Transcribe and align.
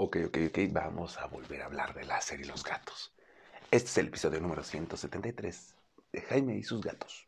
Ok, 0.00 0.16
ok, 0.28 0.38
ok, 0.50 0.58
vamos 0.70 1.18
a 1.18 1.26
volver 1.26 1.60
a 1.60 1.64
hablar 1.64 1.92
de 1.92 2.04
láser 2.04 2.38
y 2.38 2.44
los 2.44 2.62
gatos. 2.62 3.12
Este 3.72 3.88
es 3.88 3.98
el 3.98 4.06
episodio 4.06 4.40
número 4.40 4.62
173 4.62 5.74
de 6.12 6.20
Jaime 6.22 6.56
y 6.56 6.62
sus 6.62 6.80
gatos. 6.80 7.26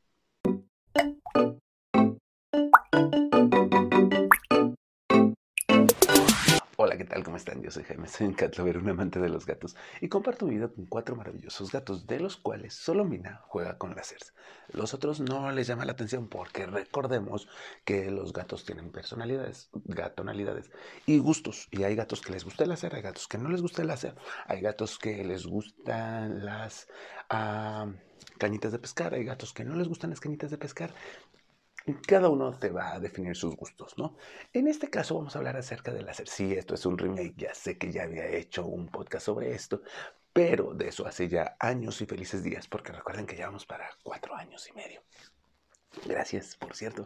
¿Cómo 7.31 7.37
están? 7.37 7.63
Yo 7.63 7.71
soy 7.71 7.85
Jaime, 7.85 8.09
soy 8.09 8.27
un 8.27 8.77
un 8.77 8.89
amante 8.89 9.21
de 9.21 9.29
los 9.29 9.47
gatos 9.47 9.77
y 10.01 10.09
comparto 10.09 10.47
mi 10.47 10.57
vida 10.57 10.67
con 10.67 10.87
cuatro 10.87 11.15
maravillosos 11.15 11.71
gatos, 11.71 12.09
de 12.09 12.19
los 12.19 12.37
cuales 12.37 12.75
solo 12.75 13.05
Mina 13.05 13.43
juega 13.47 13.79
con 13.79 13.95
láseres. 13.95 14.35
Los 14.73 14.95
otros 14.95 15.21
no 15.21 15.53
les 15.53 15.69
llama 15.69 15.85
la 15.85 15.93
atención 15.93 16.27
porque 16.27 16.67
recordemos 16.67 17.47
que 17.85 18.11
los 18.11 18.33
gatos 18.33 18.65
tienen 18.65 18.91
personalidades, 18.91 19.71
gatonalidades 19.85 20.73
y 21.07 21.21
gustos. 21.21 21.69
Y 21.71 21.85
hay 21.85 21.95
gatos 21.95 22.21
que 22.21 22.33
les 22.33 22.43
gusta 22.45 22.65
el 22.65 22.71
láser, 22.71 22.97
hay 22.97 23.03
gatos 23.03 23.29
que 23.29 23.39
no 23.39 23.49
les 23.49 23.63
gusta 23.63 23.83
el 23.83 23.87
láser, 23.89 24.17
hay 24.49 24.61
gatos 24.61 24.99
que 24.99 25.25
les 25.25 25.47
gustan 25.47 26.45
las 26.45 26.89
ah, 27.29 27.87
cañitas 28.39 28.73
de 28.73 28.81
pescar, 28.81 29.15
hay 29.15 29.23
gatos 29.23 29.53
que 29.53 29.65
no 29.65 29.77
les 29.77 29.87
gustan 29.87 30.11
las 30.11 30.19
cañitas 30.19 30.51
de 30.51 30.59
pescar 30.59 30.93
cada 31.95 32.29
uno 32.29 32.53
te 32.59 32.71
va 32.71 32.95
a 32.95 33.01
definir 33.01 33.37
sus 33.37 33.55
gustos, 33.57 33.97
¿no? 33.97 34.17
En 34.53 34.69
este 34.69 34.91
caso 34.91 35.15
vamos 35.17 35.35
a 35.35 35.39
hablar 35.39 35.57
acerca 35.57 35.93
del 35.93 36.07
láser. 36.07 36.29
Sí, 36.29 36.53
esto 36.53 36.75
es 36.75 36.85
un 36.87 36.99
remake, 36.99 37.35
ya 37.37 37.55
sé 37.55 37.79
que 37.79 37.93
ya 37.93 38.05
había 38.05 38.27
hecho 38.27 38.67
un 38.67 38.89
podcast 38.89 39.27
sobre 39.27 39.53
esto, 39.53 39.83
pero 40.33 40.75
de 40.75 40.89
eso 40.89 41.07
hace 41.07 41.29
ya 41.29 41.57
años 41.59 42.01
y 42.01 42.07
felices 42.07 42.43
días, 42.43 42.69
porque 42.69 42.93
recuerden 42.93 43.27
que 43.27 43.37
llevamos 43.37 43.67
para 43.67 43.91
cuatro 44.03 44.35
años 44.35 44.69
y 44.69 44.73
medio. 44.73 45.03
Gracias, 46.07 46.57
por 46.57 46.75
cierto. 46.77 47.05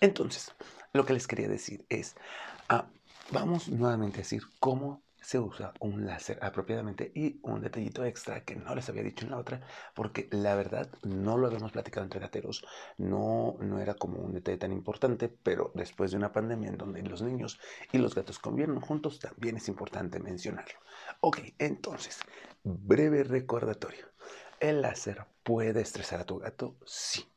Entonces, 0.00 0.52
lo 0.92 1.04
que 1.04 1.12
les 1.12 1.26
quería 1.26 1.48
decir 1.48 1.84
es, 1.88 2.16
ah, 2.68 2.86
vamos 3.30 3.68
nuevamente 3.68 4.18
a 4.18 4.22
decir 4.22 4.42
cómo 4.58 5.02
se 5.22 5.38
usa 5.38 5.72
un 5.80 6.04
láser 6.04 6.38
apropiadamente 6.42 7.10
y 7.14 7.40
un 7.42 7.60
detallito 7.60 8.04
extra 8.04 8.44
que 8.44 8.56
no 8.56 8.74
les 8.74 8.88
había 8.88 9.02
dicho 9.02 9.24
en 9.24 9.30
la 9.30 9.38
otra, 9.38 9.60
porque 9.94 10.28
la 10.30 10.54
verdad 10.54 10.90
no 11.02 11.38
lo 11.38 11.46
habíamos 11.46 11.72
platicado 11.72 12.04
entre 12.04 12.20
gateros, 12.20 12.64
no, 12.98 13.56
no 13.60 13.78
era 13.78 13.94
como 13.94 14.18
un 14.18 14.34
detalle 14.34 14.58
tan 14.58 14.72
importante, 14.72 15.28
pero 15.28 15.70
después 15.74 16.10
de 16.10 16.16
una 16.16 16.32
pandemia 16.32 16.68
en 16.68 16.78
donde 16.78 17.02
los 17.02 17.22
niños 17.22 17.58
y 17.92 17.98
los 17.98 18.14
gatos 18.14 18.38
conviven 18.38 18.80
juntos, 18.80 19.20
también 19.20 19.56
es 19.56 19.68
importante 19.68 20.18
mencionarlo. 20.18 20.78
Ok, 21.20 21.38
entonces, 21.58 22.18
breve 22.64 23.24
recordatorio. 23.24 24.06
¿El 24.60 24.82
láser 24.82 25.24
puede 25.42 25.80
estresar 25.80 26.20
a 26.20 26.26
tu 26.26 26.38
gato? 26.38 26.76
Sí 26.84 27.32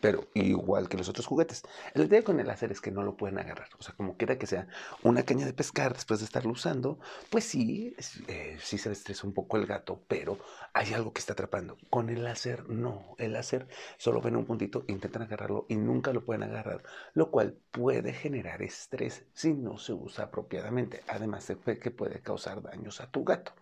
pero 0.00 0.28
igual 0.34 0.88
que 0.88 0.96
los 0.96 1.08
otros 1.08 1.26
juguetes. 1.26 1.62
El 1.94 2.02
detalle 2.02 2.24
con 2.24 2.40
el 2.40 2.46
láser 2.46 2.72
es 2.72 2.80
que 2.80 2.90
no 2.90 3.02
lo 3.02 3.16
pueden 3.16 3.38
agarrar. 3.38 3.68
O 3.78 3.82
sea, 3.82 3.94
como 3.94 4.16
quiera 4.16 4.38
que 4.38 4.46
sea 4.46 4.66
una 5.02 5.24
caña 5.24 5.46
de 5.46 5.52
pescar 5.52 5.94
después 5.94 6.20
de 6.20 6.26
estarlo 6.26 6.52
usando, 6.52 6.98
pues 7.30 7.44
sí, 7.44 7.94
eh, 8.28 8.58
sí 8.60 8.78
se 8.78 8.90
estresa 8.90 9.26
un 9.26 9.34
poco 9.34 9.56
el 9.56 9.66
gato, 9.66 10.02
pero 10.08 10.38
hay 10.72 10.92
algo 10.94 11.12
que 11.12 11.20
está 11.20 11.34
atrapando. 11.34 11.76
Con 11.90 12.10
el 12.10 12.24
láser, 12.24 12.68
no. 12.68 13.14
El 13.18 13.34
láser 13.34 13.68
solo 13.98 14.20
ven 14.20 14.36
un 14.36 14.46
puntito, 14.46 14.84
intentan 14.88 15.22
agarrarlo 15.22 15.66
y 15.68 15.76
nunca 15.76 16.12
lo 16.12 16.24
pueden 16.24 16.42
agarrar, 16.42 16.82
lo 17.14 17.30
cual 17.30 17.56
puede 17.70 18.12
generar 18.12 18.62
estrés 18.62 19.24
si 19.32 19.52
no 19.52 19.78
se 19.78 19.92
usa 19.92 20.24
apropiadamente. 20.24 21.02
Además, 21.08 21.46
de 21.46 21.78
que 21.78 21.90
puede 21.90 22.20
causar 22.20 22.62
daños 22.62 23.00
a 23.00 23.10
tu 23.10 23.24
gato. 23.24 23.52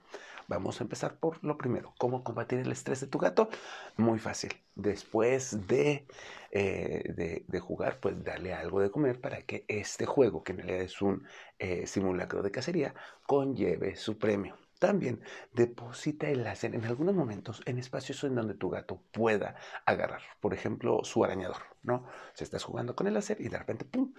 Vamos 0.48 0.80
a 0.80 0.84
empezar 0.84 1.18
por 1.20 1.44
lo 1.44 1.58
primero. 1.58 1.94
¿Cómo 1.98 2.24
combatir 2.24 2.58
el 2.60 2.72
estrés 2.72 3.00
de 3.02 3.06
tu 3.06 3.18
gato? 3.18 3.50
Muy 3.98 4.18
fácil. 4.18 4.50
Después 4.74 5.68
de, 5.68 6.06
eh, 6.50 7.44
de, 7.46 7.60
jugar, 7.60 8.00
pues 8.00 8.24
darle 8.24 8.54
algo 8.54 8.80
de 8.80 8.90
comer 8.90 9.20
para 9.20 9.42
que 9.42 9.66
este 9.68 10.06
juego, 10.06 10.42
que 10.42 10.52
en 10.52 10.58
realidad 10.58 10.80
es 10.80 11.02
un 11.02 11.26
eh, 11.58 11.86
simulacro 11.86 12.42
de 12.42 12.50
cacería, 12.50 12.94
conlleve 13.26 13.96
su 13.96 14.16
premio. 14.18 14.56
También 14.78 15.20
deposita 15.52 16.30
el 16.30 16.44
láser 16.44 16.74
en 16.74 16.84
algunos 16.86 17.14
momentos 17.14 17.60
en 17.66 17.78
espacios 17.78 18.24
en 18.24 18.34
donde 18.34 18.54
tu 18.54 18.70
gato 18.70 19.02
pueda 19.12 19.56
agarrar. 19.84 20.22
Por 20.40 20.54
ejemplo, 20.54 21.00
su 21.04 21.24
arañador, 21.24 21.62
¿no? 21.82 22.06
Si 22.32 22.44
estás 22.44 22.64
jugando 22.64 22.96
con 22.96 23.06
el 23.06 23.14
láser 23.14 23.38
y 23.40 23.48
de 23.48 23.58
repente, 23.58 23.84
¡pum! 23.84 24.14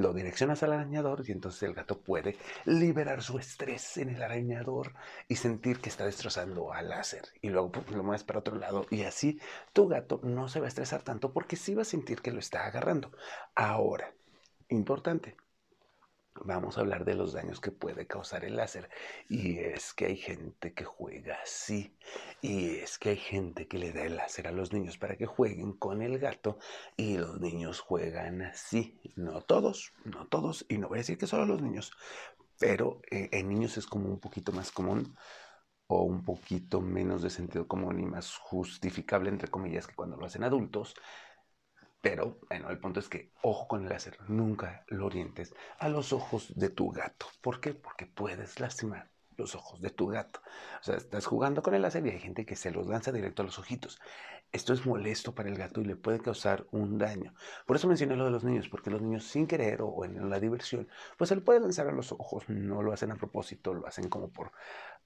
Lo 0.00 0.12
direccionas 0.12 0.62
al 0.62 0.72
arañador 0.72 1.22
y 1.26 1.32
entonces 1.32 1.62
el 1.62 1.74
gato 1.74 2.00
puede 2.00 2.36
liberar 2.64 3.22
su 3.22 3.38
estrés 3.38 3.98
en 3.98 4.08
el 4.10 4.22
arañador 4.22 4.94
y 5.28 5.36
sentir 5.36 5.80
que 5.80 5.90
está 5.90 6.04
destrozando 6.04 6.72
al 6.72 6.88
láser. 6.88 7.28
Y 7.42 7.50
luego 7.50 7.72
lo 7.92 8.02
mueves 8.02 8.24
para 8.24 8.40
otro 8.40 8.56
lado 8.56 8.86
y 8.90 9.02
así 9.02 9.38
tu 9.72 9.88
gato 9.88 10.20
no 10.22 10.48
se 10.48 10.60
va 10.60 10.66
a 10.66 10.68
estresar 10.68 11.02
tanto 11.02 11.32
porque 11.32 11.56
sí 11.56 11.74
va 11.74 11.82
a 11.82 11.84
sentir 11.84 12.22
que 12.22 12.32
lo 12.32 12.38
está 12.38 12.66
agarrando. 12.66 13.12
Ahora, 13.54 14.12
importante, 14.68 15.36
vamos 16.44 16.76
a 16.76 16.80
hablar 16.80 17.04
de 17.04 17.14
los 17.14 17.32
daños 17.32 17.60
que 17.60 17.70
puede 17.70 18.06
causar 18.06 18.44
el 18.44 18.56
láser. 18.56 18.88
Y 19.28 19.58
es 19.58 19.92
que 19.94 20.06
hay 20.06 20.16
gente 20.16 20.72
que 20.72 20.84
juega 20.84 21.38
así. 21.42 21.96
Y 22.40 22.76
es 22.76 22.98
que 22.98 23.10
hay 23.10 23.16
gente 23.16 23.68
que 23.68 23.78
le 23.78 23.92
da 23.92 24.02
el 24.02 24.16
láser 24.16 24.48
a 24.48 24.52
los 24.52 24.72
niños 24.72 24.98
para 24.98 25.16
que 25.16 25.26
jueguen 25.26 25.72
con 25.72 26.02
el 26.02 26.18
gato. 26.18 26.58
Y 26.96 27.18
los 27.18 27.40
niños 27.40 27.80
juegan 27.80 28.42
así. 28.42 29.00
No 29.16 29.42
todos, 29.42 29.92
no 30.04 30.26
todos. 30.26 30.64
Y 30.68 30.78
no 30.78 30.88
voy 30.88 30.98
a 30.98 31.00
decir 31.00 31.18
que 31.18 31.26
solo 31.26 31.46
los 31.46 31.62
niños. 31.62 31.92
Pero 32.58 33.00
eh, 33.10 33.28
en 33.32 33.48
niños 33.48 33.76
es 33.78 33.86
como 33.86 34.08
un 34.08 34.20
poquito 34.20 34.52
más 34.52 34.70
común 34.70 35.16
o 35.86 36.04
un 36.04 36.22
poquito 36.24 36.80
menos 36.80 37.22
de 37.22 37.30
sentido 37.30 37.66
común 37.66 37.98
y 37.98 38.06
más 38.06 38.36
justificable, 38.36 39.28
entre 39.28 39.48
comillas, 39.48 39.86
que 39.88 39.94
cuando 39.96 40.16
lo 40.16 40.26
hacen 40.26 40.44
adultos. 40.44 40.94
Pero, 42.00 42.38
bueno, 42.48 42.70
el 42.70 42.78
punto 42.78 43.00
es 43.00 43.08
que, 43.08 43.30
ojo 43.42 43.68
con 43.68 43.82
el 43.82 43.90
láser, 43.90 44.16
nunca 44.28 44.84
lo 44.88 45.06
orientes 45.06 45.54
a 45.78 45.88
los 45.88 46.12
ojos 46.12 46.52
de 46.56 46.70
tu 46.70 46.90
gato. 46.90 47.26
¿Por 47.42 47.60
qué? 47.60 47.74
Porque 47.74 48.06
puedes 48.06 48.58
lastimar 48.58 49.10
los 49.36 49.54
ojos 49.54 49.80
de 49.80 49.90
tu 49.90 50.06
gato. 50.06 50.40
O 50.80 50.84
sea, 50.84 50.96
estás 50.96 51.26
jugando 51.26 51.62
con 51.62 51.74
el 51.74 51.82
láser 51.82 52.06
y 52.06 52.10
hay 52.10 52.18
gente 52.18 52.46
que 52.46 52.56
se 52.56 52.70
los 52.70 52.86
lanza 52.86 53.12
directo 53.12 53.42
a 53.42 53.44
los 53.44 53.58
ojitos. 53.58 54.00
Esto 54.52 54.72
es 54.72 54.86
molesto 54.86 55.34
para 55.34 55.48
el 55.48 55.56
gato 55.56 55.80
y 55.80 55.84
le 55.84 55.96
puede 55.96 56.20
causar 56.20 56.66
un 56.70 56.98
daño. 56.98 57.34
Por 57.66 57.76
eso 57.76 57.86
mencioné 57.86 58.16
lo 58.16 58.24
de 58.24 58.30
los 58.30 58.44
niños, 58.44 58.68
porque 58.68 58.90
los 58.90 59.02
niños 59.02 59.24
sin 59.24 59.46
querer 59.46 59.80
o 59.82 60.04
en 60.04 60.28
la 60.28 60.40
diversión, 60.40 60.88
pues 61.18 61.28
se 61.28 61.36
le 61.36 61.42
puede 61.42 61.60
lanzar 61.60 61.86
a 61.86 61.92
los 61.92 62.12
ojos. 62.12 62.48
No 62.48 62.82
lo 62.82 62.92
hacen 62.92 63.12
a 63.12 63.16
propósito, 63.16 63.74
lo 63.74 63.86
hacen 63.86 64.08
como 64.08 64.30
por, 64.30 64.52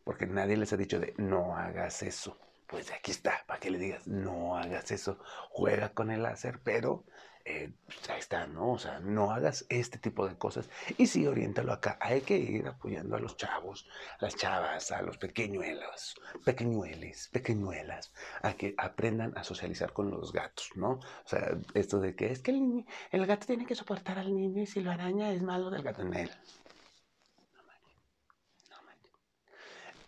porque 0.05 0.27
nadie 0.27 0.57
les 0.57 0.73
ha 0.73 0.77
dicho 0.77 1.01
de 1.01 1.15
no 1.19 1.57
hagas 1.57 2.03
eso 2.03 2.39
pues 2.67 2.91
aquí 2.93 3.11
está, 3.11 3.45
para 3.47 3.61
que 3.61 3.71
le 3.71 3.79
digas, 3.79 4.07
no 4.07 4.57
hagas 4.57 4.91
eso, 4.91 5.19
juega 5.51 5.91
con 5.91 6.11
el 6.11 6.23
láser, 6.23 6.61
pero 6.63 7.05
eh, 7.47 7.75
pues, 7.87 8.09
ahí 8.09 8.21
está, 8.21 8.47
¿no? 8.47 8.73
O 8.73 8.79
sea, 8.79 9.01
no 9.01 9.31
hagas 9.31 9.67
este 9.69 9.99
tipo 9.99 10.27
de 10.27 10.37
cosas 10.39 10.71
y 10.97 11.07
sí, 11.07 11.27
oriéntalo 11.27 11.75
acá. 11.75 11.99
Hay 12.01 12.23
que 12.23 12.39
ir 12.39 12.67
apoyando 12.67 13.17
a 13.17 13.21
los 13.21 13.37
chavos, 13.37 13.87
las 14.19 14.35
chavas, 14.35 14.91
a 14.93 15.03
los 15.03 15.19
pequeñuelos, 15.19 16.19
pequeñueles, 16.43 17.29
pequeñuelas, 17.29 18.15
a 18.43 18.55
que 18.55 18.75
aprendan 18.79 19.37
a 19.37 19.45
socializar 19.45 19.93
con 19.93 20.11
los 20.11 20.33
gatos, 20.33 20.71
¿no? 20.75 20.93
O 20.93 21.27
sea, 21.29 21.59
esto 21.75 22.01
de 22.01 22.15
que 22.17 22.33
es 22.33 22.41
que 22.41 22.53
el, 22.53 22.87
el 23.11 23.27
gato 23.27 23.47
tiene 23.47 23.67
que 23.67 23.75
soportar 23.75 24.19
al 24.19 24.35
niño 24.35 24.63
y 24.63 24.67
si 24.67 24.81
lo 24.81 24.91
araña 24.91 25.31
es 25.31 25.43
malo 25.43 25.69
del 25.71 25.83
gato 25.83 26.01
en 26.01 26.15
él. 26.15 26.31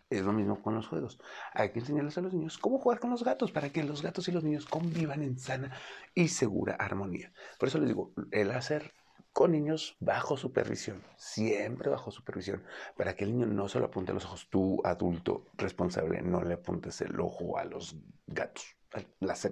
Es 0.09 0.23
lo 0.23 0.33
mismo 0.33 0.63
con 0.63 0.75
los 0.75 0.87
juegos. 0.87 1.19
Hay 1.53 1.73
que 1.73 1.81
enseñarles 1.81 2.17
a 2.17 2.21
los 2.21 2.33
niños 2.33 2.59
cómo 2.59 2.79
jugar 2.79 3.01
con 3.01 3.11
los 3.11 3.25
gatos 3.25 3.51
para 3.51 3.71
que 3.71 3.83
los 3.83 4.03
gatos 4.03 4.29
y 4.29 4.33
los 4.33 4.45
niños 4.45 4.67
convivan 4.67 5.23
en 5.23 5.39
sana 5.39 5.77
y 6.15 6.29
segura 6.29 6.77
armonía. 6.77 7.33
Por 7.59 7.69
eso 7.69 7.79
les 7.79 7.89
digo, 7.89 8.13
el 8.31 8.53
hacer 8.53 8.93
con 9.33 9.53
niños 9.53 9.97
bajo 10.01 10.37
supervisión, 10.37 11.05
siempre 11.17 11.91
bajo 11.91 12.11
supervisión, 12.11 12.65
para 12.97 13.15
que 13.15 13.25
el 13.25 13.33
niño 13.33 13.47
no 13.47 13.69
solo 13.69 13.87
apunte 13.87 14.15
los 14.15 14.25
ojos, 14.25 14.49
tú 14.49 14.81
adulto 14.85 15.45
responsable, 15.59 16.23
no 16.23 16.41
le 16.41 16.55
apuntes 16.55 17.01
el 17.03 17.21
ojo 17.21 17.59
a 17.59 17.65
los 17.65 17.97
gatos, 18.27 18.65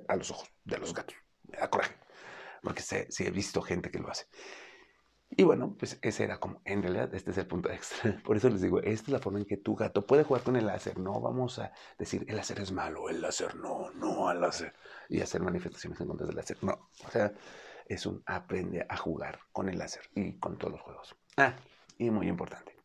a 0.09 0.17
los 0.17 0.31
ojos 0.31 0.51
de 0.65 0.79
los 0.79 0.95
gatos. 0.95 1.17
Me 1.43 1.59
da 1.59 1.69
coraje, 1.69 1.95
porque 2.63 2.81
sé, 2.81 3.09
sí 3.11 3.27
he 3.27 3.31
visto 3.31 3.61
gente 3.61 3.91
que 3.91 3.99
lo 3.99 4.09
hace. 4.09 4.25
Y 5.37 5.43
bueno, 5.43 5.75
pues 5.78 5.99
ese 6.03 6.25
era 6.25 6.39
como, 6.39 6.61
en 6.65 6.83
realidad 6.83 7.12
este 7.15 7.33
es 7.33 7.39
el 7.39 7.47
punto 7.47 7.69
extra. 7.72 8.21
Por 8.25 8.37
eso 8.37 8.49
les 8.49 8.61
digo, 8.61 8.81
esta 8.81 9.06
es 9.06 9.09
la 9.09 9.19
forma 9.19 9.41
en 9.41 9.44
que 9.44 9.56
tu 9.56 9.75
gato 9.75 10.06
puede 10.06 10.25
jugar 10.25 10.43
con 10.43 10.56
el 10.56 10.67
láser. 10.67 10.99
No 10.99 11.20
vamos 11.20 11.59
a 11.59 11.73
decir, 11.99 12.25
el 12.29 12.37
láser 12.37 12.61
es 12.61 12.73
malo, 12.73 13.09
el 13.09 13.20
láser 13.20 13.56
no, 13.56 13.91
no 13.93 14.29
al 14.29 14.41
láser. 14.41 14.75
Y 15.09 15.20
hacer 15.20 15.43
manifestaciones 15.43 16.00
en 16.00 16.09
contra 16.09 16.26
del 16.26 16.37
láser. 16.37 16.62
No, 16.62 16.91
o 17.06 17.11
sea, 17.11 17.32
es 17.87 18.06
un 18.06 18.23
aprende 18.26 18.87
a 18.88 18.97
jugar 18.97 19.41
con 19.53 19.69
el 19.69 19.79
láser 19.79 20.03
y 20.14 20.38
con 20.38 20.56
todos 20.56 20.75
los 20.75 20.82
juegos. 20.82 21.17
Ah, 21.37 21.55
y 21.99 22.11
muy 22.11 22.29
importante. 22.29 22.76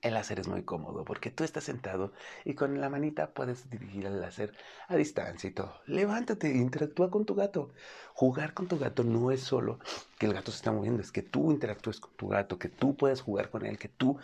El 0.00 0.14
láser 0.14 0.38
es 0.38 0.46
muy 0.46 0.62
cómodo 0.62 1.04
porque 1.04 1.30
tú 1.30 1.42
estás 1.42 1.64
sentado 1.64 2.12
y 2.44 2.54
con 2.54 2.80
la 2.80 2.88
manita 2.88 3.34
puedes 3.34 3.68
dirigir 3.68 4.06
el 4.06 4.20
láser 4.20 4.54
a 4.86 4.94
distancia 4.94 5.50
y 5.50 5.52
todo. 5.52 5.74
Levántate, 5.86 6.48
interactúa 6.50 7.10
con 7.10 7.24
tu 7.24 7.34
gato. 7.34 7.70
Jugar 8.14 8.54
con 8.54 8.68
tu 8.68 8.78
gato 8.78 9.02
no 9.02 9.32
es 9.32 9.40
solo 9.42 9.80
que 10.16 10.26
el 10.26 10.34
gato 10.34 10.52
se 10.52 10.58
está 10.58 10.70
moviendo, 10.70 11.02
es 11.02 11.10
que 11.10 11.22
tú 11.22 11.50
interactúes 11.50 11.98
con 11.98 12.12
tu 12.14 12.28
gato, 12.28 12.60
que 12.60 12.68
tú 12.68 12.96
puedes 12.96 13.22
jugar 13.22 13.50
con 13.50 13.66
él, 13.66 13.76
que 13.76 13.88
tú 13.88 14.18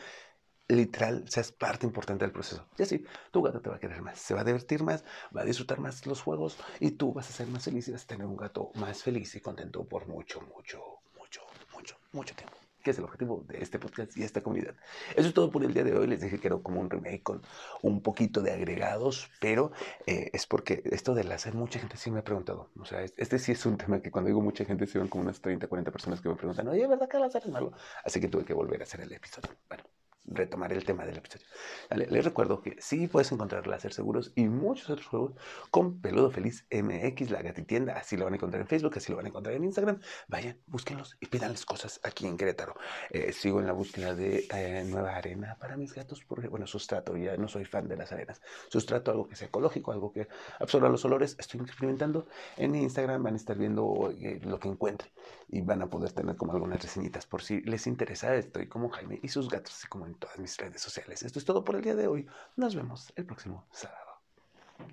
literal 0.69 1.25
seas 1.29 1.51
parte 1.51 1.87
importante 1.87 2.25
del 2.25 2.33
proceso. 2.33 2.65
Y 2.79 2.83
así, 2.83 3.05
tu 3.33 3.43
gato 3.43 3.61
te 3.61 3.69
va 3.69 3.77
a 3.77 3.81
querer 3.81 4.01
más, 4.01 4.19
se 4.21 4.33
va 4.33 4.43
a 4.43 4.45
divertir 4.45 4.85
más, 4.85 5.05
va 5.37 5.43
a 5.43 5.45
disfrutar 5.45 5.81
más 5.81 6.07
los 6.07 6.23
juegos 6.23 6.57
y 6.79 6.93
tú 6.93 7.13
vas 7.13 7.29
a 7.29 7.33
ser 7.33 7.49
más 7.49 7.65
feliz 7.65 7.89
y 7.89 7.93
vas 7.93 8.05
a 8.05 8.07
tener 8.07 8.27
un 8.27 8.37
gato 8.37 8.71
más 8.77 9.03
feliz 9.03 9.35
y 9.35 9.41
contento 9.41 9.85
por 9.85 10.07
mucho, 10.07 10.41
mucho, 10.41 10.81
mucho, 11.19 11.43
mucho, 11.73 11.97
mucho 12.13 12.35
tiempo. 12.37 12.64
Que 12.85 12.93
es 12.93 12.99
el 12.99 13.05
objetivo 13.05 13.45
de 13.49 13.63
este 13.63 13.79
podcast 13.79 14.17
y 14.17 14.23
esta 14.23 14.43
comunidad. 14.43 14.75
Eso 15.17 15.29
es 15.29 15.35
todo 15.35 15.51
por 15.51 15.65
el 15.65 15.75
día 15.75 15.83
de 15.83 15.97
hoy. 15.97 16.07
Les 16.07 16.21
dije 16.21 16.39
que 16.39 16.47
era 16.49 16.57
como 16.59 16.81
un 16.81 16.91
remake 16.91 17.23
con 17.23 17.43
un 17.83 18.03
poquito 18.03 18.43
de 18.43 18.53
agregados, 18.53 19.31
pero 19.41 19.73
eh, 20.07 20.31
es 20.33 20.47
porque 20.47 20.83
esto 20.85 21.15
del 21.15 21.29
láser, 21.29 21.55
mucha 21.55 21.81
gente 21.81 21.97
sí 21.97 22.11
me 22.11 22.21
ha 22.21 22.25
preguntado. 22.25 22.71
O 22.79 22.85
sea, 22.85 23.03
este 23.03 23.39
sí 23.39 23.53
es 23.53 23.67
un 23.67 23.77
tema 23.79 24.01
que 24.01 24.11
cuando 24.11 24.29
digo 24.29 24.41
mucha 24.41 24.65
gente, 24.65 24.87
se 24.87 24.99
van 24.99 25.09
como 25.09 25.25
unas 25.25 25.41
30, 25.41 25.67
40 25.67 25.91
personas 25.91 26.21
que 26.21 26.29
me 26.29 26.37
preguntan, 26.37 26.69
oye, 26.69 26.87
¿verdad 26.87 27.09
que 27.09 27.17
el 27.17 27.23
láser 27.23 27.43
es 27.45 27.51
malo? 27.51 27.73
Así 28.05 28.21
que 28.21 28.29
tuve 28.29 28.45
que 28.45 28.55
volver 28.55 28.81
a 28.83 28.85
hacer 28.85 29.01
el 29.01 29.13
episodio. 29.13 29.51
Bueno 29.69 29.84
retomar 30.27 30.73
el 30.73 30.85
tema 30.85 31.05
del 31.05 31.19
episodio. 31.19 31.47
les 31.91 32.25
recuerdo 32.25 32.61
que 32.63 32.77
sí 32.81 33.09
puedes 33.09 33.31
encontrar 33.33 33.67
láser 33.67 33.93
seguros 33.93 34.33
y 34.35 34.49
muchos 34.49 34.91
otros 34.91 35.07
juegos 35.07 35.33
con 35.71 36.01
Peludo 36.01 36.31
Feliz 36.31 36.67
MX, 36.71 37.31
la 37.31 37.43
gatitienda. 37.43 37.97
Así 37.97 38.17
lo 38.17 38.25
van 38.25 38.35
a 38.35 38.37
encontrar 38.37 38.63
en 38.63 38.69
Facebook, 38.69 38.95
así 38.97 39.13
lo 39.13 39.17
van 39.17 39.27
a 39.27 39.29
encontrar 39.29 39.55
en 39.55 39.65
Instagram. 39.65 40.01
Vayan, 40.29 40.59
búsquenlos 40.67 41.17
y 41.21 41.27
pídanles 41.27 41.65
cosas 41.67 42.01
aquí 42.03 42.27
en 42.27 42.37
Querétaro. 42.37 42.75
Eh, 43.11 43.33
sigo 43.33 43.61
en 43.61 43.67
la 43.67 43.73
búsqueda 43.73 44.15
de 44.15 44.47
eh, 44.53 44.85
nueva 44.85 45.17
arena 45.17 45.57
para 45.59 45.77
mis 45.77 45.93
gatos, 45.93 46.25
porque, 46.27 46.49
bueno, 46.49 46.67
sustrato, 46.67 47.17
ya 47.17 47.37
no 47.37 47.49
soy 47.49 47.65
fan 47.65 47.89
de 47.89 47.97
las 47.97 48.13
arenas. 48.13 48.41
Sustrato 48.69 49.11
algo 49.11 49.29
que 49.29 49.37
sea 49.37 49.49
ecológico, 49.49 49.93
algo 49.93 50.13
que 50.13 50.29
absorba 50.59 50.89
los 50.89 51.05
olores. 51.05 51.37
Estoy 51.39 51.61
experimentando. 51.61 52.27
En 52.57 52.75
Instagram 52.75 53.23
van 53.23 53.35
a 53.35 53.37
estar 53.37 53.57
viendo 53.57 54.13
eh, 54.19 54.41
lo 54.45 54.59
que 54.59 54.69
encuentre 54.69 55.13
y 55.49 55.61
van 55.61 55.83
a 55.83 55.91
poder 55.91 56.13
tener 56.13 56.37
como 56.37 56.53
algunas 56.53 56.83
reseñitas 56.83 57.27
por 57.27 57.43
si 57.43 57.61
les 57.63 57.87
interesa. 57.87 58.35
Estoy 58.35 58.69
como 58.69 58.89
Jaime 58.91 59.21
y 59.23 59.29
sus 59.29 59.49
gatos, 59.49 59.73
así 59.75 59.87
como 59.89 60.07
todas 60.19 60.39
mis 60.39 60.57
redes 60.57 60.81
sociales. 60.81 61.23
Esto 61.23 61.39
es 61.39 61.45
todo 61.45 61.65
por 61.65 61.77
el 61.77 61.83
día 61.83 61.95
de 61.95 62.07
hoy. 62.07 62.27
Nos 62.57 62.75
vemos 62.75 63.13
el 63.17 63.27
próximo 63.27 63.67
sábado. 63.71 64.21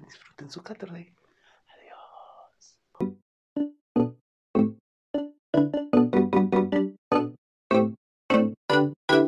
Disfruten 0.05 0.49
su 0.49 0.61
Caterday. 0.61 1.13
Adiós. 1.67 2.79